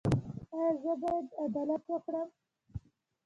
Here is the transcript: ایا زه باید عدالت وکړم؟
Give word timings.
ایا 0.55 0.69
زه 0.81 0.93
باید 1.01 1.27
عدالت 1.45 1.83
وکړم؟ 1.89 2.27